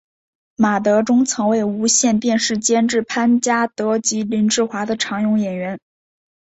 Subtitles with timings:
[0.55, 5.79] 马德钟曾为无线电视监制潘嘉德及林志华的常用演员。